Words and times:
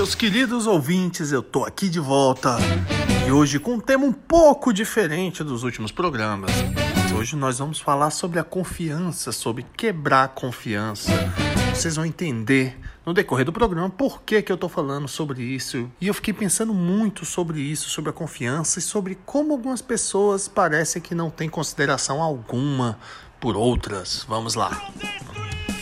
meus 0.00 0.14
queridos 0.14 0.66
ouvintes, 0.66 1.30
eu 1.30 1.42
tô 1.42 1.62
aqui 1.62 1.86
de 1.86 2.00
volta 2.00 2.56
e 3.28 3.30
hoje 3.30 3.58
com 3.58 3.74
um 3.74 3.78
tema 3.78 4.06
um 4.06 4.14
pouco 4.14 4.72
diferente 4.72 5.44
dos 5.44 5.62
últimos 5.62 5.92
programas. 5.92 6.50
Hoje 7.14 7.36
nós 7.36 7.58
vamos 7.58 7.78
falar 7.80 8.08
sobre 8.08 8.38
a 8.38 8.42
confiança, 8.42 9.30
sobre 9.30 9.62
quebrar 9.76 10.24
a 10.24 10.28
confiança. 10.28 11.10
Vocês 11.74 11.96
vão 11.96 12.06
entender 12.06 12.80
no 13.04 13.12
decorrer 13.12 13.44
do 13.44 13.52
programa 13.52 13.90
por 13.90 14.22
que, 14.22 14.40
que 14.40 14.50
eu 14.50 14.56
tô 14.56 14.70
falando 14.70 15.06
sobre 15.06 15.42
isso. 15.42 15.86
E 16.00 16.06
eu 16.06 16.14
fiquei 16.14 16.32
pensando 16.32 16.72
muito 16.72 17.26
sobre 17.26 17.60
isso, 17.60 17.90
sobre 17.90 18.08
a 18.08 18.14
confiança 18.14 18.78
e 18.78 18.82
sobre 18.82 19.18
como 19.26 19.52
algumas 19.52 19.82
pessoas 19.82 20.48
parecem 20.48 21.02
que 21.02 21.14
não 21.14 21.28
têm 21.28 21.46
consideração 21.46 22.22
alguma 22.22 22.98
por 23.38 23.54
outras. 23.54 24.24
Vamos 24.26 24.54
lá. 24.54 24.82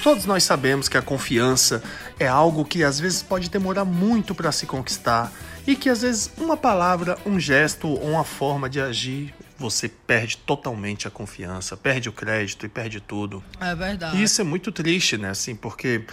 Todos 0.03 0.25
nós 0.25 0.45
sabemos 0.45 0.89
que 0.89 0.97
a 0.97 1.03
confiança 1.03 1.83
é 2.19 2.27
algo 2.27 2.65
que 2.65 2.85
às 2.85 2.99
vezes 3.01 3.23
pode 3.23 3.51
demorar 3.51 3.85
muito 3.85 4.35
para 4.35 4.53
se 4.53 4.67
conquistar 4.67 5.33
e 5.67 5.77
que 5.77 5.89
às 5.89 6.03
vezes 6.03 6.31
uma 6.39 6.57
palavra, 6.57 7.19
um 7.27 7.39
gesto 7.39 7.89
ou 7.89 8.03
uma 8.03 8.25
forma 8.25 8.71
de 8.71 8.81
agir 8.81 9.35
você 9.59 9.89
perde 9.89 10.37
totalmente 10.37 11.09
a 11.09 11.11
confiança, 11.11 11.77
perde 11.77 12.09
o 12.09 12.13
crédito 12.13 12.65
e 12.65 12.69
perde 12.69 13.01
tudo. 13.01 13.43
É 13.61 13.75
verdade. 13.75 14.17
E 14.17 14.23
isso 14.23 14.41
é 14.41 14.45
muito 14.45 14.71
triste, 14.71 15.19
né? 15.19 15.31
Assim, 15.31 15.57
porque 15.57 16.05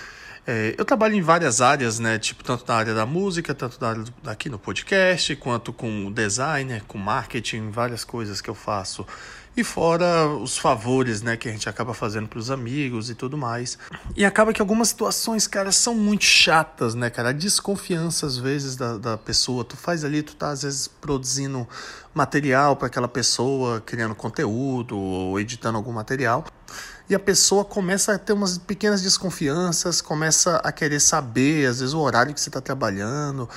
é, 0.47 0.73
eu 0.77 0.83
trabalho 0.83 1.15
em 1.15 1.21
várias 1.21 1.61
áreas, 1.61 1.99
né? 1.99 2.17
Tipo, 2.17 2.43
tanto 2.43 2.65
na 2.67 2.75
área 2.75 2.93
da 2.93 3.05
música, 3.05 3.53
tanto 3.53 3.79
na 3.79 3.89
área 3.89 4.03
do, 4.03 4.13
aqui 4.29 4.49
no 4.49 4.57
podcast, 4.57 5.35
quanto 5.35 5.71
com 5.71 6.11
designer, 6.11 6.83
com 6.87 6.97
marketing, 6.97 7.69
várias 7.69 8.03
coisas 8.03 8.41
que 8.41 8.49
eu 8.49 8.55
faço. 8.55 9.05
E 9.57 9.63
fora 9.63 10.27
os 10.27 10.57
favores, 10.57 11.21
né, 11.21 11.37
que 11.37 11.47
a 11.47 11.51
gente 11.51 11.69
acaba 11.69 11.93
fazendo 11.93 12.27
para 12.27 12.39
os 12.39 12.51
amigos 12.51 13.09
e 13.09 13.15
tudo 13.15 13.37
mais. 13.37 13.77
E 14.13 14.25
acaba 14.25 14.51
que 14.51 14.59
algumas 14.59 14.89
situações, 14.89 15.47
cara, 15.47 15.71
são 15.71 15.95
muito 15.95 16.25
chatas, 16.25 16.93
né, 16.93 17.09
cara? 17.09 17.29
A 17.29 17.31
desconfiança, 17.31 18.25
às 18.25 18.37
vezes, 18.37 18.75
da, 18.75 18.97
da 18.97 19.17
pessoa. 19.17 19.63
Tu 19.63 19.77
faz 19.77 20.03
ali, 20.03 20.21
tu 20.21 20.35
tá, 20.35 20.49
às 20.49 20.63
vezes, 20.63 20.89
produzindo 20.89 21.65
material 22.13 22.75
para 22.75 22.87
aquela 22.87 23.07
pessoa, 23.07 23.79
criando 23.79 24.13
conteúdo 24.13 24.97
ou 24.97 25.39
editando 25.39 25.77
algum 25.77 25.93
material. 25.93 26.45
E 27.09 27.15
a 27.15 27.19
pessoa 27.19 27.63
começa 27.63 28.13
a 28.13 28.17
ter 28.17 28.33
umas 28.33 28.57
pequenas 28.57 29.01
desconfianças, 29.01 30.01
começa 30.01 30.57
a 30.57 30.71
querer 30.71 30.99
saber, 30.99 31.67
às 31.67 31.79
vezes, 31.79 31.93
o 31.93 31.99
horário 31.99 32.33
que 32.33 32.41
você 32.41 32.49
está 32.49 32.59
trabalhando, 32.59 33.47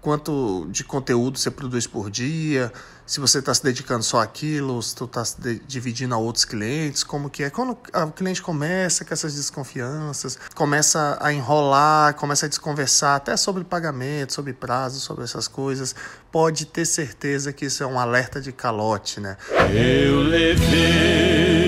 quanto 0.00 0.68
de 0.70 0.84
conteúdo 0.84 1.36
você 1.38 1.50
produz 1.50 1.86
por 1.86 2.10
dia, 2.10 2.72
se 3.08 3.20
você 3.20 3.38
está 3.38 3.54
se 3.54 3.64
dedicando 3.64 4.04
só 4.04 4.20
àquilo, 4.20 4.80
se 4.82 4.94
tu 4.94 5.06
está 5.06 5.24
se 5.24 5.62
dividindo 5.66 6.14
a 6.14 6.18
outros 6.18 6.44
clientes, 6.44 7.02
como 7.02 7.30
que 7.30 7.42
é. 7.42 7.48
Quando 7.48 7.70
o 7.72 8.12
cliente 8.12 8.42
começa 8.42 9.02
com 9.02 9.14
essas 9.14 9.34
desconfianças, 9.34 10.38
começa 10.54 11.16
a 11.18 11.32
enrolar, 11.32 12.14
começa 12.14 12.44
a 12.44 12.48
desconversar 12.50 13.16
até 13.16 13.34
sobre 13.34 13.64
pagamento, 13.64 14.34
sobre 14.34 14.52
prazo, 14.52 15.00
sobre 15.00 15.24
essas 15.24 15.48
coisas, 15.48 15.94
pode 16.30 16.66
ter 16.66 16.84
certeza 16.84 17.50
que 17.50 17.64
isso 17.64 17.82
é 17.82 17.86
um 17.86 17.98
alerta 17.98 18.42
de 18.42 18.52
calote, 18.52 19.20
né? 19.20 19.38
Eu 19.72 20.20
levei 20.20 21.67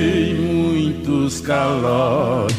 muitos 1.11 1.41
calotes. 1.41 2.55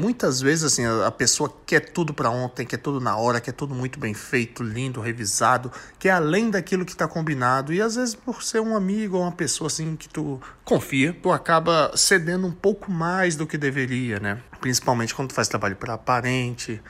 Muitas 0.00 0.40
vezes 0.40 0.64
assim 0.64 0.84
a 0.86 1.10
pessoa 1.10 1.52
quer 1.66 1.80
tudo 1.80 2.14
para 2.14 2.30
ontem, 2.30 2.64
quer 2.64 2.76
tudo 2.76 3.00
na 3.00 3.16
hora, 3.16 3.40
quer 3.40 3.52
tudo 3.52 3.74
muito 3.74 3.98
bem 3.98 4.14
feito, 4.14 4.62
lindo, 4.62 5.00
revisado, 5.00 5.72
quer 5.98 6.10
além 6.10 6.50
daquilo 6.50 6.84
que 6.84 6.92
está 6.92 7.08
combinado 7.08 7.72
e 7.72 7.82
às 7.82 7.96
vezes 7.96 8.14
por 8.14 8.42
ser 8.42 8.60
um 8.60 8.76
amigo 8.76 9.16
ou 9.16 9.22
uma 9.24 9.32
pessoa 9.32 9.66
assim 9.66 9.96
que 9.96 10.08
tu 10.08 10.40
confia, 10.64 11.12
tu 11.20 11.32
acaba 11.32 11.92
cedendo 11.96 12.46
um 12.46 12.52
pouco 12.52 12.90
mais 12.90 13.34
do 13.34 13.46
que 13.46 13.58
deveria, 13.58 14.20
né? 14.20 14.38
Principalmente 14.60 15.14
quando 15.14 15.28
tu 15.28 15.34
faz 15.34 15.48
trabalho 15.48 15.76
para 15.76 15.98
parente 15.98 16.80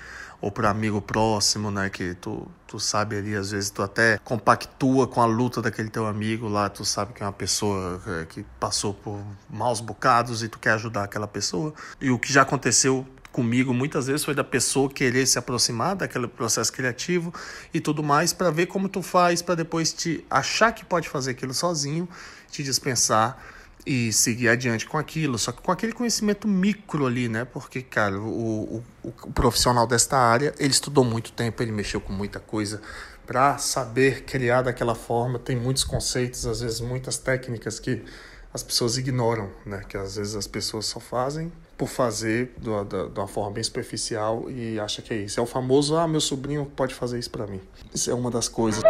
ou 0.41 0.51
para 0.51 0.71
amigo 0.71 1.01
próximo, 1.01 1.71
né? 1.71 1.89
Que 1.91 2.15
tu, 2.15 2.47
tu 2.67 2.79
sabe 2.79 3.17
ali, 3.17 3.35
às 3.35 3.51
vezes 3.51 3.71
tu 3.71 3.83
até 3.83 4.19
compactua 4.19 5.07
com 5.07 5.21
a 5.21 5.27
luta 5.27 5.63
daquele 5.63 5.89
teu 5.89 6.07
amigo 6.07 6.49
lá, 6.49 6.69
tu 6.69 6.85
sabe 6.85 7.13
que 7.13 7.23
é 7.23 7.27
uma 7.27 7.33
pessoa 7.33 8.01
é, 8.07 8.25
que 8.27 8.45
passou 8.61 8.95
por 8.95 9.21
maus 9.49 9.81
bocados 9.81 10.43
e 10.43 10.49
tu 10.49 10.59
quer 10.59 10.73
ajudar 10.73 11.05
aquela 11.05 11.27
pessoa. 11.27 11.73
E 12.01 12.11
o 12.11 12.19
que 12.19 12.33
já 12.33 12.43
aconteceu 12.43 13.07
comigo 13.33 13.75
muitas 13.75 14.07
vezes 14.07 14.25
foi 14.25 14.35
da 14.35 14.43
pessoa 14.43 14.89
querer 14.89 15.27
se 15.27 15.39
aproximar 15.39 15.95
daquele 15.95 16.27
processo 16.27 16.73
criativo 16.73 17.35
e 17.73 17.81
tudo 17.81 18.03
mais 18.03 18.33
para 18.33 18.51
ver 18.51 18.65
como 18.65 18.89
tu 18.89 19.03
faz 19.03 19.43
para 19.43 19.57
depois 19.57 19.93
te 19.93 20.25
achar 20.31 20.73
que 20.73 20.87
pode 20.87 21.07
fazer 21.07 21.33
aquilo 21.33 21.53
sozinho, 21.53 22.09
te 22.51 22.63
dispensar 22.63 23.39
e 23.87 24.13
seguir 24.13 24.49
adiante 24.49 24.85
com 24.85 24.99
aquilo, 24.99 25.39
só 25.39 25.53
que 25.53 25.63
com 25.63 25.71
aquele 25.71 25.93
conhecimento 25.93 26.49
micro 26.49 27.07
ali, 27.07 27.29
né? 27.29 27.45
Porque, 27.45 27.81
cara, 27.81 28.19
o, 28.19 28.83
o, 29.05 29.13
o 29.23 29.33
profissional 29.33 29.87
desta 29.87 30.19
área, 30.19 30.53
ele 30.59 30.73
estudou 30.73 31.05
muito 31.05 31.31
tempo, 31.31 31.63
ele 31.63 31.71
mexeu 31.71 32.01
com 32.01 32.13
muita 32.13 32.41
coisa 32.41 32.83
para 33.25 33.59
saber 33.59 34.25
criar 34.25 34.63
daquela 34.63 34.95
forma, 34.95 35.39
tem 35.39 35.57
muitos 35.57 35.85
conceitos, 35.85 36.47
às 36.47 36.61
vezes 36.61 36.81
muitas 36.81 37.17
técnicas 37.17 37.79
que 37.79 38.03
as 38.53 38.63
pessoas 38.63 38.97
ignoram, 38.97 39.51
né? 39.65 39.83
Que 39.89 39.97
às 39.97 40.17
vezes 40.17 40.35
as 40.35 40.47
pessoas 40.47 40.87
só 40.87 40.99
fazem 40.99 41.53
por 41.77 41.89
fazer 41.89 42.55
de 42.59 42.69
uma, 42.69 42.85
de 42.85 43.21
uma 43.21 43.29
forma 43.29 43.53
bem 43.53 43.63
superficial 43.63 44.51
e 44.51 44.81
acha 44.81 45.03
que 45.03 45.13
é 45.13 45.19
isso. 45.19 45.39
É 45.39 45.43
o 45.43 45.47
famoso, 45.47 45.97
ah, 45.97 46.09
meu 46.09 46.21
sobrinho 46.21 46.65
pode 46.65 46.95
fazer 46.95 47.19
isso 47.19 47.31
para 47.31 47.47
mim. 47.47 47.61
Isso 47.95 48.11
é 48.11 48.15
uma 48.15 48.31
das 48.31 48.49
coisas. 48.49 48.83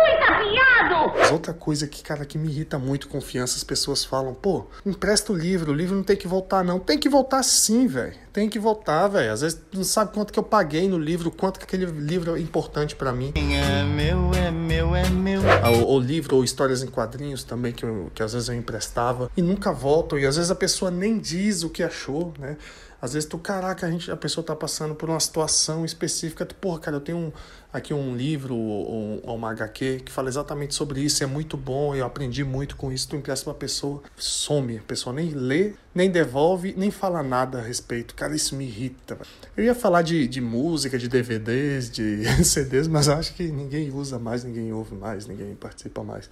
Mas 1.19 1.31
outra 1.33 1.53
coisa 1.53 1.87
que, 1.87 2.03
cara, 2.03 2.25
que 2.25 2.39
me 2.39 2.49
irrita 2.49 2.79
muito 2.79 3.09
confiança, 3.09 3.57
as 3.57 3.65
pessoas 3.65 4.05
falam, 4.05 4.35
pô, 4.35 4.67
empresta 4.85 5.33
o 5.33 5.37
livro, 5.37 5.73
o 5.73 5.75
livro 5.75 5.97
não 5.97 6.03
tem 6.03 6.17
que 6.17 6.29
voltar, 6.29 6.65
não. 6.65 6.79
Tem 6.79 6.99
que 6.99 7.09
voltar 7.09 7.43
sim, 7.43 7.87
velho. 7.87 8.15
Tem 8.33 8.49
que 8.49 8.59
voltar, 8.59 9.09
velho. 9.09 9.33
Às 9.33 9.41
vezes 9.41 9.61
não 9.73 9.83
sabe 9.85 10.13
quanto 10.13 10.33
que 10.33 10.39
eu 10.39 10.43
paguei 10.43 10.89
no 10.89 10.99
livro, 10.99 11.31
quanto 11.31 11.59
que 11.59 11.65
aquele 11.65 11.87
livro 11.87 12.37
é 12.37 12.41
importante 12.41 12.95
para 12.95 13.13
mim. 13.13 13.33
É 13.35 13.83
meu, 13.83 14.31
é 14.35 14.51
meu, 14.51 14.95
é 14.95 15.09
meu. 15.09 15.41
Ah, 15.63 15.71
o, 15.71 15.95
o, 15.95 15.99
livro 15.99 16.37
ou 16.37 16.45
histórias 16.45 16.83
em 16.83 16.87
quadrinhos 16.87 17.45
também, 17.45 17.73
que, 17.73 17.85
eu, 17.85 18.11
que 18.15 18.23
às 18.23 18.33
vezes 18.33 18.49
eu 18.49 18.55
emprestava 18.55 19.31
e 19.37 19.43
nunca 19.43 19.73
voltam. 19.73 20.19
E 20.19 20.27
às 20.27 20.37
vezes 20.37 20.51
a 20.51 20.55
pessoa 20.55 20.91
nem 20.91 21.19
diz 21.19 21.63
o 21.63 21.71
que 21.71 21.83
achou, 21.83 22.35
né? 22.39 22.57
Às 23.01 23.13
vezes 23.13 23.29
tu, 23.29 23.39
caraca, 23.39 23.87
a, 23.87 23.91
gente, 23.91 24.11
a 24.11 24.17
pessoa 24.17 24.45
tá 24.45 24.57
passando 24.57 24.95
por 24.95 25.11
uma 25.11 25.21
situação 25.21 25.85
específica. 25.85 26.47
Tu, 26.47 26.55
porra, 26.55 26.81
cara, 26.81 26.97
eu 26.97 27.01
tenho 27.01 27.19
um, 27.19 27.33
aqui 27.73 27.93
um 27.93 28.17
livro 28.17 28.57
ou, 28.57 29.21
uma 29.37 29.51
HQ 29.51 30.03
que 30.05 30.11
fala 30.13 30.29
exatamente 30.29 30.75
sobre 30.75 31.01
isso. 31.01 31.23
É 31.23 31.27
muito 31.27 31.57
bom, 31.57 31.95
eu 31.95 32.07
aprendi 32.07 32.43
muito 32.43 32.77
com 32.77 32.91
isso. 32.91 33.09
Tu 33.09 33.17
empresta 33.17 33.45
pra 33.45 33.55
pessoa, 33.55 34.03
some. 34.17 34.79
A 34.79 34.83
pessoa 34.83 35.15
nem 35.15 35.31
lê, 35.31 35.75
nem 35.95 36.11
devolve, 36.11 36.75
nem 36.77 36.91
fala 36.91 37.23
nada 37.23 37.59
a 37.59 37.63
respeito. 37.63 38.15
Cara, 38.15 38.35
isso 38.35 38.57
me 38.57 38.65
irrita. 38.65 39.19
Eu 39.57 39.65
ia 39.65 39.75
falar 39.75 40.03
de, 40.03 40.27
de 40.27 40.41
música, 40.41 40.99
de 40.99 41.09
DVDs, 41.09 41.91
de 41.91 42.25
CDs, 42.45 42.89
mas 42.89 43.09
acho 43.09 43.35
que 43.35 43.45
ninguém 43.45 43.93
usa 43.93 44.19
mais, 44.19 44.43
ninguém 44.43 44.73
ouve 44.73 44.95
mais, 44.95 45.27
ninguém 45.27 45.55
participa 45.55 46.03
mais. 46.03 46.31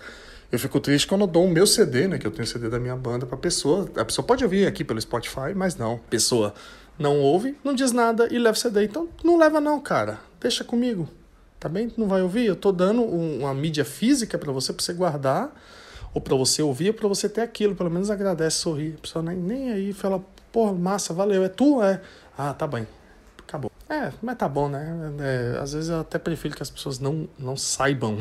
Eu 0.54 0.58
fico 0.60 0.78
triste 0.78 1.08
quando 1.08 1.22
eu 1.22 1.26
dou 1.26 1.46
o 1.46 1.50
meu 1.50 1.66
CD, 1.66 2.06
né? 2.06 2.16
Que 2.16 2.24
eu 2.24 2.30
tenho 2.30 2.44
o 2.44 2.46
CD 2.46 2.68
da 2.68 2.78
minha 2.78 2.94
banda 2.94 3.26
pra 3.26 3.36
pessoa. 3.36 3.90
A 3.96 4.04
pessoa 4.04 4.24
pode 4.24 4.44
ouvir 4.44 4.68
aqui 4.68 4.84
pelo 4.84 5.00
Spotify, 5.00 5.52
mas 5.52 5.74
não. 5.74 5.94
A 5.94 6.08
pessoa 6.08 6.54
não 6.96 7.18
ouve, 7.18 7.58
não 7.64 7.74
diz 7.74 7.90
nada 7.90 8.28
e 8.30 8.38
leva 8.38 8.56
o 8.56 8.60
CD. 8.60 8.84
Então 8.84 9.08
não 9.24 9.36
leva 9.36 9.60
não, 9.60 9.80
cara. 9.80 10.20
Deixa 10.40 10.62
comigo. 10.62 11.08
Tá 11.58 11.68
bem? 11.68 11.92
Não 11.96 12.06
vai 12.06 12.22
ouvir? 12.22 12.46
Eu 12.46 12.54
tô 12.54 12.70
dando 12.70 13.02
uma 13.02 13.52
mídia 13.52 13.84
física 13.84 14.38
para 14.38 14.52
você, 14.52 14.72
pra 14.72 14.80
você 14.80 14.92
guardar, 14.92 15.52
ou 16.14 16.20
para 16.20 16.36
você 16.36 16.62
ouvir, 16.62 16.90
ou 16.90 16.94
pra 16.94 17.08
você 17.08 17.28
ter 17.28 17.40
aquilo. 17.40 17.74
Pelo 17.74 17.90
menos 17.90 18.08
agradece, 18.08 18.58
sorrir. 18.58 18.94
A 18.98 19.00
pessoa 19.00 19.24
nem, 19.24 19.36
nem 19.36 19.72
aí 19.72 19.92
fala, 19.92 20.24
porra, 20.52 20.72
massa, 20.72 21.12
valeu. 21.12 21.42
É 21.42 21.48
tu? 21.48 21.82
É. 21.82 22.00
Ah, 22.38 22.54
tá 22.54 22.68
bem. 22.68 22.86
É, 23.88 24.10
mas 24.22 24.36
tá 24.36 24.48
bom, 24.48 24.68
né? 24.68 25.12
É, 25.20 25.58
às 25.60 25.74
vezes 25.74 25.90
eu 25.90 26.00
até 26.00 26.18
prefiro 26.18 26.56
que 26.56 26.62
as 26.62 26.70
pessoas 26.70 26.98
não, 26.98 27.28
não 27.38 27.54
saibam 27.54 28.16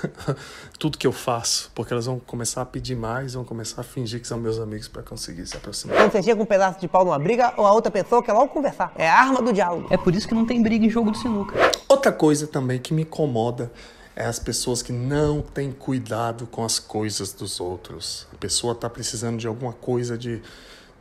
tudo 0.78 0.98
que 0.98 1.06
eu 1.06 1.12
faço, 1.12 1.70
porque 1.74 1.94
elas 1.94 2.04
vão 2.04 2.18
começar 2.18 2.60
a 2.60 2.66
pedir 2.66 2.94
mais, 2.94 3.32
vão 3.32 3.44
começar 3.44 3.80
a 3.80 3.84
fingir 3.84 4.20
que 4.20 4.28
são 4.28 4.38
meus 4.38 4.58
amigos 4.58 4.88
para 4.88 5.02
conseguir 5.02 5.46
se 5.46 5.56
aproximar. 5.56 5.96
Quando 5.96 6.12
você 6.12 6.22
chega 6.22 6.36
com 6.36 6.42
um 6.42 6.46
pedaço 6.46 6.78
de 6.78 6.88
pau 6.88 7.04
numa 7.04 7.18
briga, 7.18 7.54
ou 7.56 7.66
a 7.66 7.72
outra 7.72 7.90
pessoa 7.90 8.22
quer 8.22 8.34
logo 8.34 8.48
conversar. 8.48 8.92
É 8.96 9.08
a 9.08 9.14
arma 9.14 9.40
do 9.40 9.52
diálogo. 9.52 9.86
É 9.90 9.96
por 9.96 10.14
isso 10.14 10.28
que 10.28 10.34
não 10.34 10.44
tem 10.44 10.62
briga 10.62 10.84
em 10.84 10.90
jogo 10.90 11.10
de 11.10 11.18
sinuca. 11.18 11.54
Outra 11.88 12.12
coisa 12.12 12.46
também 12.46 12.78
que 12.78 12.92
me 12.92 13.02
incomoda 13.02 13.72
é 14.14 14.26
as 14.26 14.38
pessoas 14.38 14.82
que 14.82 14.92
não 14.92 15.40
têm 15.40 15.72
cuidado 15.72 16.46
com 16.46 16.64
as 16.64 16.78
coisas 16.78 17.32
dos 17.32 17.60
outros. 17.60 18.26
A 18.32 18.36
pessoa 18.36 18.74
está 18.74 18.90
precisando 18.90 19.38
de 19.38 19.46
alguma 19.46 19.72
coisa 19.72 20.18
de 20.18 20.42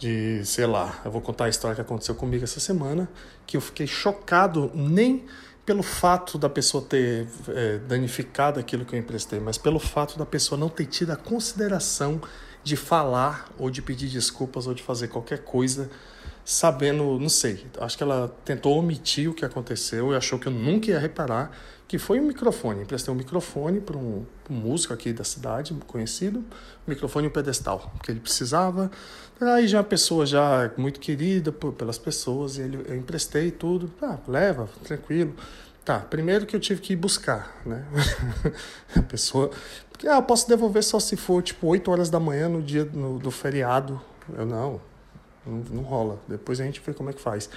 de, 0.01 0.44
sei 0.44 0.65
lá, 0.65 1.00
eu 1.06 1.12
vou 1.12 1.21
contar 1.21 1.45
a 1.45 1.50
história 1.50 1.75
que 1.75 1.81
aconteceu 1.81 2.15
comigo 2.15 2.44
essa 2.44 2.59
semana, 2.59 3.07
que 3.45 3.56
eu 3.56 3.62
fiquei 3.62 3.86
chocado 3.86 4.71
nem 4.74 5.25
pelo 5.63 5.83
fato 5.83 6.39
da 6.39 6.50
pessoa 6.50 6.83
ter 6.83 7.27
é, 7.50 7.77
danificado 7.77 8.59
aquilo 8.59 8.83
que 8.83 8.95
eu 8.95 9.00
emprestei, 9.00 9.39
mas 9.39 9.59
pelo 9.59 9.80
fato 9.80 10.18
da 10.18 10.25
pessoa 10.25 10.59
não 10.59 10.69
ter 10.69 10.88
tido 10.88 11.12
a 11.12 11.15
consideração 11.15 12.19
de 12.63 12.75
falar 12.75 13.48
ou 13.59 13.69
de 13.69 13.80
pedir 13.80 14.09
desculpas 14.09 14.65
ou 14.65 14.74
de 14.74 14.81
fazer 14.81 15.07
qualquer 15.07 15.44
coisa 15.44 15.88
sabendo, 16.51 17.18
não 17.18 17.30
sei, 17.30 17.65
acho 17.80 17.98
que 17.98 18.03
ela 18.03 18.27
tentou 18.44 18.77
omitir 18.77 19.30
o 19.30 19.33
que 19.33 19.45
aconteceu 19.45 20.12
e 20.12 20.15
achou 20.18 20.38
que 20.38 20.48
eu 20.48 20.51
nunca 20.51 20.92
ia 20.92 21.00
reparar 21.00 21.51
que 21.88 21.98
foi 21.98 22.19
um 22.19 22.24
microfone. 22.24 22.83
Emprestei 22.83 23.13
um 23.13 23.18
microfone 23.18 23.81
para 23.81 23.98
um, 23.98 24.25
um, 24.50 24.53
músico 24.53 24.94
aqui 24.94 25.12
da 25.12 25.25
cidade, 25.25 25.74
conhecido, 25.88 26.39
um 26.39 26.44
microfone 26.88 27.27
e 27.27 27.30
um 27.30 27.31
pedestal, 27.31 27.94
que 28.03 28.12
ele 28.12 28.19
precisava. 28.19 28.89
Aí 29.39 29.68
já 29.68 29.80
uma 29.80 29.83
pessoa 29.83 30.25
já 30.25 30.71
muito 30.77 31.01
querida 31.01 31.51
por, 31.51 31.74
pelas 31.74 31.98
pessoas, 31.98 32.57
e 32.57 32.62
ele, 32.62 32.86
eu 32.88 32.95
emprestei 32.95 33.51
tudo, 33.51 33.92
ah, 34.01 34.18
leva, 34.25 34.69
tranquilo. 34.83 35.36
Tá, 35.83 36.00
primeiro 36.00 36.45
que 36.45 36.56
eu 36.56 36.59
tive 36.59 36.80
que 36.80 36.94
ir 36.94 36.95
buscar, 36.95 37.62
né? 37.65 37.86
a 38.95 39.01
pessoa. 39.01 39.51
Porque, 39.92 40.07
ah, 40.07 40.21
posso 40.21 40.48
devolver 40.48 40.83
só 40.83 40.98
se 40.98 41.18
for 41.18 41.42
tipo 41.42 41.68
8 41.68 41.92
horas 41.92 42.09
da 42.09 42.19
manhã 42.21 42.48
no 42.48 42.62
dia 42.62 42.86
do 42.86 43.31
feriado. 43.31 44.01
Eu 44.38 44.45
não, 44.45 44.80
não, 45.46 45.64
não 45.72 45.84
rola. 45.84 46.20
Depois 46.28 46.60
a 46.60 46.64
gente 46.64 46.82
vê 46.86 46.94
como 46.94 47.10
é 47.10 47.14
que 47.14 47.22
faz. 47.22 47.50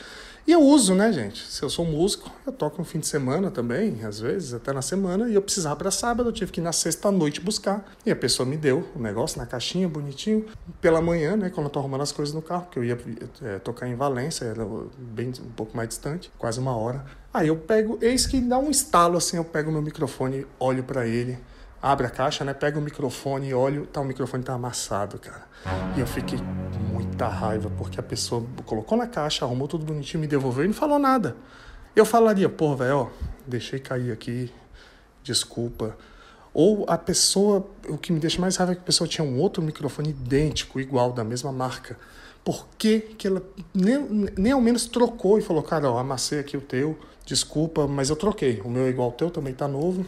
E 0.46 0.52
eu 0.52 0.60
uso, 0.60 0.94
né, 0.94 1.10
gente? 1.10 1.42
Se 1.46 1.62
eu 1.62 1.70
sou 1.70 1.86
músico, 1.86 2.30
eu 2.46 2.52
toco 2.52 2.78
no 2.78 2.84
fim 2.84 2.98
de 2.98 3.06
semana 3.06 3.50
também, 3.50 4.04
às 4.04 4.20
vezes, 4.20 4.52
até 4.52 4.72
na 4.74 4.82
semana, 4.82 5.28
e 5.28 5.34
eu 5.34 5.40
precisava 5.40 5.74
para 5.76 5.90
sábado, 5.90 6.28
eu 6.28 6.32
tive 6.32 6.52
que 6.52 6.60
ir 6.60 6.62
na 6.62 6.72
sexta 6.72 7.10
noite 7.10 7.40
buscar. 7.40 7.84
E 8.04 8.10
a 8.10 8.16
pessoa 8.16 8.46
me 8.46 8.56
deu 8.56 8.86
o 8.94 8.98
negócio 8.98 9.38
na 9.38 9.46
caixinha, 9.46 9.88
bonitinho. 9.88 10.44
Pela 10.82 11.00
manhã, 11.00 11.34
né, 11.34 11.48
quando 11.48 11.66
eu 11.66 11.70
tô 11.70 11.78
arrumando 11.78 12.02
as 12.02 12.12
coisas 12.12 12.34
no 12.34 12.42
carro, 12.42 12.66
que 12.70 12.78
eu 12.78 12.84
ia 12.84 12.98
é, 13.42 13.58
tocar 13.58 13.88
em 13.88 13.94
Valência, 13.94 14.44
era 14.44 14.66
bem 14.98 15.32
um 15.40 15.52
pouco 15.52 15.74
mais 15.74 15.88
distante, 15.88 16.30
quase 16.38 16.60
uma 16.60 16.76
hora. 16.76 17.04
Aí 17.32 17.48
eu 17.48 17.56
pego, 17.56 17.98
eis 18.02 18.26
que 18.26 18.38
dá 18.40 18.58
um 18.58 18.70
estalo 18.70 19.16
assim, 19.16 19.38
eu 19.38 19.44
pego 19.44 19.72
meu 19.72 19.82
microfone, 19.82 20.46
olho 20.58 20.84
para 20.84 21.06
ele 21.06 21.38
abre 21.84 22.06
a 22.06 22.10
caixa, 22.10 22.44
né? 22.44 22.54
Pega 22.54 22.78
o 22.78 22.82
microfone 22.82 23.52
olho, 23.52 23.84
tá, 23.84 24.00
o 24.00 24.04
microfone 24.04 24.42
tá 24.42 24.54
amassado, 24.54 25.18
cara. 25.18 25.42
E 25.94 26.00
eu 26.00 26.06
fiquei 26.06 26.38
muita 27.14 27.28
raiva, 27.28 27.70
porque 27.78 28.00
a 28.00 28.02
pessoa 28.02 28.44
colocou 28.66 28.98
na 28.98 29.06
caixa, 29.06 29.44
arrumou 29.44 29.68
tudo 29.68 29.84
bonitinho, 29.84 30.20
me 30.20 30.26
devolveu 30.26 30.64
e 30.64 30.66
não 30.66 30.74
falou 30.74 30.98
nada. 30.98 31.36
Eu 31.94 32.04
falaria, 32.04 32.48
pô, 32.48 32.74
velho, 32.74 33.08
deixei 33.46 33.78
cair 33.78 34.10
aqui, 34.10 34.52
desculpa. 35.22 35.96
Ou 36.52 36.84
a 36.88 36.98
pessoa, 36.98 37.66
o 37.88 37.96
que 37.96 38.12
me 38.12 38.18
deixa 38.18 38.40
mais 38.40 38.56
raiva 38.56 38.72
é 38.72 38.74
que 38.74 38.80
a 38.80 38.84
pessoa 38.84 39.06
tinha 39.06 39.24
um 39.24 39.38
outro 39.38 39.62
microfone 39.62 40.10
idêntico, 40.10 40.80
igual, 40.80 41.12
da 41.12 41.22
mesma 41.22 41.52
marca. 41.52 41.96
Por 42.44 42.66
que, 42.76 43.00
que 43.00 43.28
ela 43.28 43.42
nem, 43.72 44.28
nem 44.36 44.52
ao 44.52 44.60
menos 44.60 44.86
trocou 44.86 45.38
e 45.38 45.42
falou, 45.42 45.62
cara, 45.62 45.90
ó, 45.90 45.98
amassei 45.98 46.40
aqui 46.40 46.56
o 46.56 46.60
teu, 46.60 46.98
desculpa, 47.24 47.86
mas 47.86 48.10
eu 48.10 48.16
troquei. 48.16 48.60
O 48.64 48.68
meu 48.68 48.84
é 48.84 48.88
igual 48.88 49.08
ao 49.08 49.12
teu, 49.12 49.30
também 49.30 49.54
tá 49.54 49.68
novo, 49.68 50.04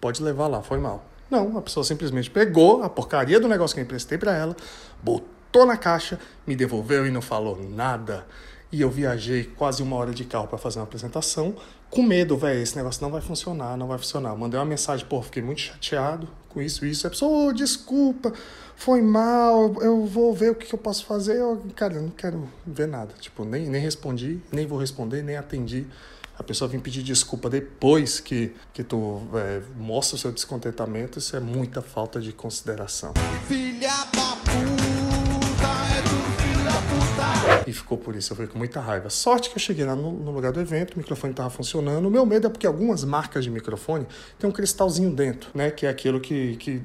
pode 0.00 0.22
levar 0.22 0.46
lá, 0.46 0.62
foi 0.62 0.78
mal. 0.78 1.06
Não, 1.30 1.56
a 1.56 1.62
pessoa 1.62 1.84
simplesmente 1.84 2.30
pegou 2.30 2.82
a 2.82 2.88
porcaria 2.88 3.40
do 3.40 3.48
negócio 3.48 3.74
que 3.74 3.80
eu 3.80 3.84
emprestei 3.84 4.18
para 4.18 4.36
ela, 4.36 4.56
botou 5.02 5.39
na 5.66 5.76
caixa, 5.76 6.18
me 6.46 6.54
devolveu 6.54 7.06
e 7.06 7.10
não 7.10 7.22
falou 7.22 7.58
nada. 7.68 8.26
E 8.72 8.80
eu 8.80 8.90
viajei 8.90 9.44
quase 9.44 9.82
uma 9.82 9.96
hora 9.96 10.12
de 10.12 10.24
carro 10.24 10.46
para 10.46 10.56
fazer 10.56 10.78
uma 10.78 10.84
apresentação, 10.84 11.56
com 11.90 12.04
medo, 12.04 12.36
velho, 12.36 12.62
esse 12.62 12.76
negócio 12.76 13.02
não 13.02 13.10
vai 13.10 13.20
funcionar, 13.20 13.76
não 13.76 13.88
vai 13.88 13.98
funcionar. 13.98 14.36
Mandei 14.36 14.58
uma 14.58 14.64
mensagem, 14.64 15.04
pô, 15.06 15.20
fiquei 15.20 15.42
muito 15.42 15.60
chateado 15.60 16.28
com 16.48 16.62
isso, 16.62 16.86
isso. 16.86 17.04
A 17.04 17.10
pessoa, 17.10 17.48
oh, 17.48 17.52
desculpa, 17.52 18.32
foi 18.76 19.02
mal, 19.02 19.74
eu 19.82 20.06
vou 20.06 20.32
ver 20.32 20.52
o 20.52 20.54
que 20.54 20.72
eu 20.72 20.78
posso 20.78 21.04
fazer. 21.04 21.36
Eu, 21.36 21.60
cara, 21.74 21.94
eu 21.94 22.02
não 22.02 22.10
quero 22.10 22.48
ver 22.64 22.86
nada. 22.86 23.12
Tipo, 23.18 23.44
nem, 23.44 23.68
nem 23.68 23.82
respondi, 23.82 24.40
nem 24.52 24.68
vou 24.68 24.78
responder, 24.78 25.22
nem 25.22 25.36
atendi 25.36 25.84
a 26.38 26.42
pessoa 26.42 26.66
vir 26.66 26.80
pedir 26.80 27.02
desculpa 27.02 27.50
depois 27.50 28.18
que, 28.18 28.54
que 28.72 28.82
tu 28.82 29.20
é, 29.34 29.60
mostra 29.76 30.16
o 30.16 30.18
seu 30.18 30.32
descontentamento, 30.32 31.18
isso 31.18 31.36
é 31.36 31.40
muita 31.40 31.82
falta 31.82 32.18
de 32.18 32.32
consideração. 32.32 33.12
Filha 33.46 33.92
E 37.70 37.72
ficou 37.72 37.96
por 37.96 38.16
isso, 38.16 38.32
eu 38.32 38.36
fui 38.36 38.48
com 38.48 38.58
muita 38.58 38.80
raiva. 38.80 39.08
Sorte 39.08 39.48
que 39.48 39.54
eu 39.54 39.60
cheguei 39.60 39.84
lá 39.84 39.94
no, 39.94 40.10
no 40.10 40.32
lugar 40.32 40.50
do 40.50 40.60
evento, 40.60 40.94
o 40.94 40.98
microfone 40.98 41.32
estava 41.32 41.48
funcionando. 41.48 42.04
O 42.04 42.10
meu 42.10 42.26
medo 42.26 42.48
é 42.48 42.50
porque 42.50 42.66
algumas 42.66 43.04
marcas 43.04 43.44
de 43.44 43.50
microfone 43.50 44.08
tem 44.40 44.50
um 44.50 44.52
cristalzinho 44.52 45.08
dentro, 45.14 45.50
né? 45.54 45.70
Que 45.70 45.86
é 45.86 45.88
aquilo 45.88 46.18
que, 46.18 46.56
que 46.56 46.82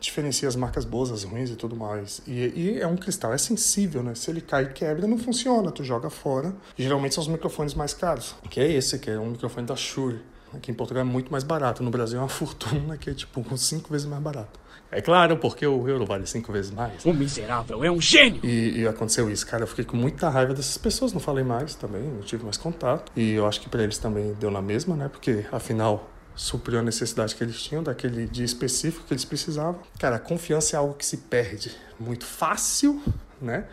diferencia 0.00 0.48
as 0.48 0.56
marcas 0.56 0.84
boas, 0.84 1.12
as 1.12 1.22
ruins 1.22 1.50
e 1.50 1.54
tudo 1.54 1.76
mais. 1.76 2.20
E, 2.26 2.52
e, 2.56 2.80
é 2.80 2.86
um 2.88 2.96
cristal, 2.96 3.32
é 3.32 3.38
sensível, 3.38 4.02
né? 4.02 4.16
Se 4.16 4.28
ele 4.28 4.40
cai 4.40 4.64
e 4.64 4.68
quebra, 4.70 5.06
não 5.06 5.18
funciona, 5.18 5.70
tu 5.70 5.84
joga 5.84 6.10
fora. 6.10 6.52
Geralmente 6.76 7.14
são 7.14 7.22
os 7.22 7.28
microfones 7.28 7.74
mais 7.74 7.94
caros, 7.94 8.34
que 8.50 8.58
é 8.58 8.72
esse, 8.72 8.98
que 8.98 9.08
é 9.08 9.16
um 9.16 9.30
microfone 9.30 9.68
da 9.68 9.76
Shure. 9.76 10.20
Aqui 10.56 10.70
em 10.70 10.74
Portugal 10.74 11.02
é 11.02 11.04
muito 11.04 11.30
mais 11.30 11.44
barato, 11.44 11.82
no 11.82 11.90
Brasil 11.90 12.18
é 12.18 12.22
uma 12.22 12.28
fortuna, 12.30 12.96
que 12.96 13.10
é 13.10 13.14
tipo 13.14 13.44
cinco 13.56 13.90
vezes 13.90 14.06
mais 14.06 14.22
barato. 14.22 14.60
É 14.90 15.00
claro, 15.00 15.36
porque 15.38 15.66
o 15.66 15.88
euro 15.88 16.06
vale 16.06 16.24
cinco 16.24 16.52
vezes 16.52 16.70
mais. 16.70 17.04
O 17.04 17.12
miserável 17.12 17.82
é 17.82 17.90
um 17.90 18.00
gênio! 18.00 18.40
E, 18.44 18.80
e, 18.80 18.86
aconteceu 18.86 19.28
isso, 19.28 19.44
cara. 19.44 19.64
Eu 19.64 19.66
fiquei 19.66 19.84
com 19.84 19.96
muita 19.96 20.28
raiva 20.28 20.54
dessas 20.54 20.78
pessoas, 20.78 21.12
não 21.12 21.20
falei 21.20 21.42
mais 21.42 21.74
também, 21.74 22.02
não 22.02 22.20
tive 22.20 22.44
mais 22.44 22.56
contato. 22.56 23.10
E 23.16 23.32
eu 23.32 23.44
acho 23.44 23.60
que 23.60 23.68
para 23.68 23.82
eles 23.82 23.98
também 23.98 24.34
deu 24.34 24.52
na 24.52 24.62
mesma, 24.62 24.94
né? 24.94 25.08
Porque 25.08 25.44
afinal 25.50 26.08
supriu 26.36 26.78
a 26.78 26.82
necessidade 26.82 27.34
que 27.34 27.42
eles 27.42 27.60
tinham, 27.60 27.82
daquele 27.82 28.26
dia 28.26 28.44
específico 28.44 29.04
que 29.06 29.12
eles 29.12 29.24
precisavam. 29.24 29.80
Cara, 29.98 30.16
a 30.16 30.20
confiança 30.20 30.76
é 30.76 30.78
algo 30.78 30.94
que 30.94 31.06
se 31.06 31.16
perde 31.16 31.72
muito 31.98 32.24
fácil, 32.24 33.02
né? 33.40 33.66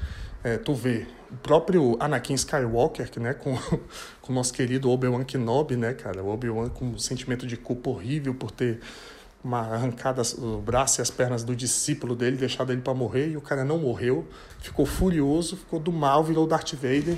É, 0.43 0.57
tu 0.57 0.73
vê 0.73 1.05
o 1.31 1.35
próprio 1.37 1.95
Anakin 1.99 2.33
Skywalker, 2.33 3.09
né, 3.19 3.33
com, 3.39 3.55
com 4.21 4.31
o 4.31 4.35
nosso 4.35 4.53
querido 4.53 4.89
Obi-Wan 4.89 5.23
Kenobi, 5.23 5.75
né, 5.75 5.93
cara? 5.93 6.23
O 6.23 6.29
Obi-Wan 6.29 6.69
com 6.69 6.85
um 6.85 6.97
sentimento 6.97 7.45
de 7.45 7.55
culpa 7.57 7.89
horrível 7.89 8.33
por 8.33 8.51
ter 8.51 8.79
uma 9.43 9.59
arrancada 9.59 10.21
o 10.37 10.57
braço 10.59 10.99
e 10.99 11.01
as 11.01 11.09
pernas 11.09 11.43
do 11.43 11.55
discípulo 11.55 12.15
dele, 12.15 12.37
deixado 12.37 12.71
ele 12.71 12.81
para 12.81 12.93
morrer, 12.93 13.29
e 13.29 13.37
o 13.37 13.41
cara 13.41 13.63
não 13.63 13.79
morreu, 13.79 14.27
ficou 14.59 14.85
furioso, 14.85 15.57
ficou 15.57 15.79
do 15.79 15.91
mal, 15.91 16.23
virou 16.23 16.45
Darth 16.45 16.73
Vader 16.73 17.17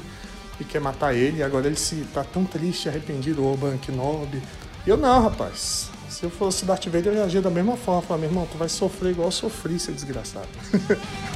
e 0.59 0.63
quer 0.63 0.79
matar 0.79 1.13
ele. 1.13 1.39
E 1.39 1.43
agora 1.43 1.67
ele 1.67 1.75
se 1.75 2.07
tá 2.13 2.23
tão 2.23 2.45
triste, 2.45 2.87
arrependido, 2.87 3.45
Obi-Wan 3.45 3.77
Kenobi, 3.77 4.41
eu 4.85 4.97
não, 4.97 5.21
rapaz. 5.21 5.89
Se 6.09 6.23
eu 6.23 6.29
fosse 6.29 6.65
Darth 6.65 6.85
Vader, 6.85 7.07
eu 7.07 7.15
ia 7.15 7.23
agir 7.23 7.41
da 7.41 7.49
mesma 7.49 7.75
forma. 7.75 8.01
Falar, 8.01 8.19
meu 8.19 8.29
irmão, 8.29 8.47
tu 8.51 8.57
vai 8.57 8.69
sofrer 8.69 9.11
igual 9.11 9.29
eu 9.29 9.31
sofri, 9.31 9.79
seu 9.79 9.93
desgraçado. 9.93 10.47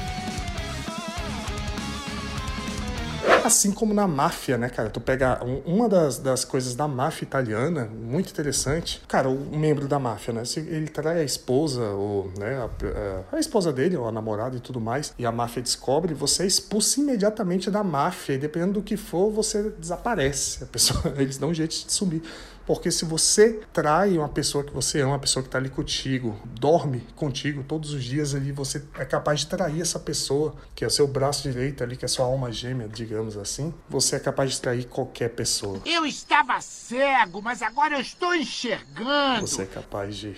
assim 3.47 3.71
como 3.71 3.93
na 3.93 4.07
máfia, 4.07 4.57
né, 4.57 4.69
cara? 4.69 4.89
Tu 4.89 5.01
pega 5.01 5.43
um, 5.43 5.75
uma 5.75 5.89
das, 5.89 6.19
das 6.19 6.45
coisas 6.45 6.75
da 6.75 6.87
máfia 6.87 7.25
italiana, 7.25 7.85
muito 7.85 8.29
interessante. 8.29 9.01
Cara, 9.07 9.29
o 9.29 9.57
membro 9.57 9.87
da 9.87 9.97
máfia, 9.99 10.33
né? 10.33 10.45
Se 10.45 10.59
ele 10.59 10.87
trai 10.87 11.21
a 11.21 11.23
esposa, 11.23 11.81
ou, 11.81 12.31
né, 12.37 12.57
a, 12.57 13.35
a, 13.35 13.39
esposa 13.39 13.73
dele, 13.73 13.97
ou 13.97 14.07
a 14.07 14.11
namorada 14.11 14.55
e 14.55 14.59
tudo 14.59 14.79
mais, 14.79 15.13
e 15.17 15.25
a 15.25 15.31
máfia 15.31 15.61
descobre, 15.61 16.13
você 16.13 16.43
é 16.43 16.45
expulso 16.45 16.99
imediatamente 17.01 17.71
da 17.71 17.83
máfia. 17.83 18.33
E 18.33 18.37
dependendo 18.37 18.73
do 18.73 18.81
que 18.81 18.95
for, 18.95 19.31
você 19.31 19.71
desaparece. 19.77 20.63
A 20.63 20.67
pessoa, 20.67 21.13
eles 21.17 21.37
dão 21.37 21.49
um 21.49 21.53
jeito 21.53 21.71
de 21.71 21.91
sumir. 21.91 22.21
Porque 22.67 22.91
se 22.91 23.05
você 23.05 23.61
trai 23.71 24.17
uma 24.17 24.27
pessoa 24.27 24.61
que 24.61 24.73
você 24.73 24.99
ama, 24.99 25.13
uma 25.13 25.19
pessoa 25.19 25.41
que 25.41 25.47
está 25.47 25.57
ali 25.57 25.69
contigo, 25.69 26.37
dorme 26.45 26.99
contigo 27.15 27.63
todos 27.63 27.93
os 27.93 28.03
dias 28.03 28.35
ali, 28.35 28.51
você 28.51 28.83
é 28.99 29.05
capaz 29.05 29.39
de 29.39 29.47
trair 29.47 29.79
essa 29.79 29.97
pessoa, 29.97 30.53
que 30.75 30.83
é 30.83 30.87
o 30.87 30.91
seu 30.91 31.07
braço 31.07 31.49
direito 31.49 31.81
ali, 31.81 31.95
que 31.95 32.03
é 32.03 32.07
a 32.07 32.09
sua 32.09 32.25
alma 32.25 32.51
gêmea, 32.51 32.89
digamos 32.89 33.37
assim. 33.37 33.73
Você 33.87 34.17
é 34.17 34.19
capaz 34.19 34.51
de 34.51 34.61
trair 34.61 34.83
qualquer 34.83 35.29
pessoa. 35.29 35.79
Eu 35.85 36.05
estava 36.05 36.59
cego, 36.59 37.41
mas 37.41 37.61
agora 37.61 37.95
eu 37.95 38.01
estou 38.01 38.35
enxergando. 38.35 39.47
Você 39.47 39.61
é 39.61 39.65
capaz 39.65 40.17
de 40.17 40.35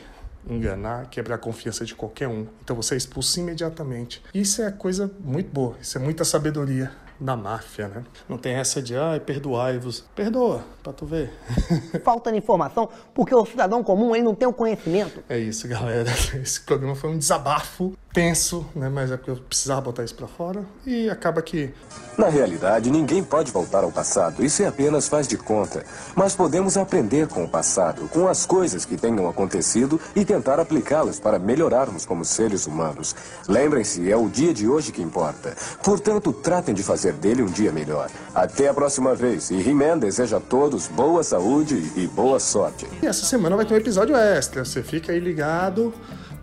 enganar, 0.48 1.10
quebrar 1.10 1.36
a 1.36 1.40
confiança 1.40 1.84
de 1.84 1.96
qualquer 1.96 2.28
um. 2.28 2.46
Então 2.64 2.76
você 2.76 2.94
é 2.94 2.98
expulso 2.98 3.40
imediatamente. 3.40 4.22
Isso 4.36 4.62
é 4.62 4.72
coisa 4.72 5.12
muito 5.20 5.52
boa, 5.52 5.76
isso 5.82 5.98
é 5.98 6.02
muita 6.02 6.24
sabedoria 6.24 6.92
da 7.20 7.36
máfia, 7.36 7.88
né? 7.88 8.04
Não 8.28 8.38
tem 8.38 8.54
essa 8.54 8.82
de, 8.82 8.96
ai, 8.96 9.20
perdoai-vos. 9.20 10.06
Perdoa, 10.16 10.64
pra 10.82 10.94
tu 10.94 11.06
ver. 11.06 11.32
Falta 12.04 12.32
de 12.32 12.38
informação, 12.38 12.90
porque 13.14 13.36
o 13.36 13.46
cidadão 13.46 13.84
comum, 13.84 14.16
ele 14.16 14.24
não 14.24 14.36
tem 14.36 14.48
o 14.48 14.54
conhecimento. 14.54 15.24
É 15.28 15.38
isso, 15.38 15.68
galera. 15.68 16.10
Esse 16.42 16.62
programa 16.62 16.96
foi 16.96 17.10
um 17.10 17.18
desabafo 17.18 17.94
tenso, 18.14 18.66
né? 18.76 18.90
Mas 18.90 19.12
é 19.12 19.18
porque 19.18 19.32
eu 19.32 19.36
precisava 19.38 19.82
botar 19.82 20.04
isso 20.04 20.16
para 20.16 20.28
fora 20.28 20.64
e 20.86 21.10
acaba 21.10 21.42
que. 21.42 21.72
Na 22.18 22.28
realidade, 22.28 22.92
ninguém 22.92 23.24
pode 23.24 23.50
voltar 23.50 23.84
ao 23.84 23.92
passado. 23.92 24.44
Isso 24.44 24.62
é 24.62 24.68
apenas 24.68 25.08
faz 25.08 25.26
de 25.26 25.38
conta. 25.38 25.86
Mas 26.16 26.36
podemos 26.36 26.76
aprender 26.76 27.28
com 27.28 27.46
o 27.46 27.50
passado, 27.50 28.10
com 28.10 28.28
as 28.28 28.46
coisas 28.46 28.84
que 28.84 28.98
tenham 28.98 29.30
acontecido 29.30 30.00
e 30.14 30.26
tentar 30.26 30.60
aplicá-las 30.60 31.18
para 31.18 31.40
melhorarmos 31.40 32.06
como 32.06 32.26
seres 32.26 32.68
humanos. 32.68 33.16
Lembrem-se, 33.48 34.12
é 34.12 34.18
o 34.18 34.28
dia 34.28 34.54
de 34.54 34.68
hoje 34.68 34.92
que 34.92 35.02
importa. 35.02 35.56
Portanto, 35.82 36.34
tratem 36.34 36.76
de 36.76 36.84
fazer 36.84 37.14
dele 37.14 37.42
um 37.42 37.46
dia 37.46 37.72
melhor. 37.72 38.10
Até 38.36 38.68
a 38.68 38.74
próxima 38.74 39.16
vez. 39.16 39.50
E 39.50 39.56
He-Man 39.56 39.98
deseja 39.98 40.38
a 40.38 40.42
todos 40.42 40.88
boa 40.88 41.24
saúde 41.24 41.92
e 41.96 42.06
boa 42.08 42.40
sorte. 42.40 42.86
E 43.02 43.08
essa 43.08 43.26
semana 43.26 43.56
vai 43.56 43.66
ter 43.66 43.76
um 43.76 43.78
episódio 43.78 44.16
extra. 44.16 44.66
Você 44.66 44.84
fica 44.84 45.14
aí 45.14 45.20
ligado 45.20 45.94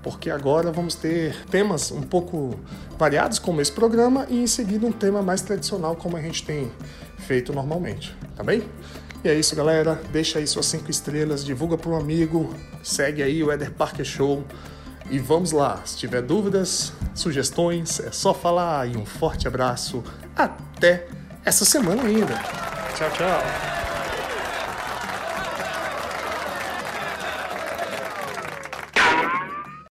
porque 0.07 0.31
agora 0.31 0.71
vamos 0.71 0.95
ter 0.95 1.35
temas 1.47 1.91
um 1.91 2.01
pouco 2.01 2.55
variados, 2.97 3.41
como 3.41 3.61
esse 3.61 3.73
programa, 3.73 4.25
e 4.31 4.41
em 4.41 4.47
seguida 4.47 4.87
um 4.87 4.93
tema 4.93 5.21
mais 5.21 5.43
tradicional, 5.43 5.97
como 5.97 6.17
a 6.17 6.23
gente 6.23 6.45
tem 6.45 6.71
feito 7.19 7.53
normalmente, 7.53 8.17
tá 8.37 8.45
bem? 8.45 8.63
E 9.25 9.29
é 9.29 9.35
isso, 9.35 9.57
galera. 9.57 10.01
Deixa 10.13 10.39
aí 10.39 10.47
suas 10.47 10.67
cinco 10.67 10.93
estrelas, 10.93 11.45
divulga 11.45 11.77
para 11.77 11.91
um 11.91 11.97
amigo, 11.97 12.55
segue 12.85 13.21
aí 13.21 13.43
o 13.43 13.51
Eder 13.51 13.73
Parker 13.73 14.05
Show. 14.05 14.45
E 15.11 15.19
vamos 15.19 15.51
lá, 15.51 15.83
se 15.85 15.97
tiver 15.97 16.23
dúvidas, 16.23 16.93
sugestões, 17.13 17.99
é 17.99 18.13
só 18.13 18.33
falar. 18.33 18.89
E 18.89 18.97
um 18.97 19.05
forte 19.05 19.49
abraço. 19.49 20.05
Até 20.37 21.09
essa 21.45 21.65
semana 21.65 22.05
ainda. 22.05 22.35
Tchau, 22.95 23.11
tchau. 23.11 23.76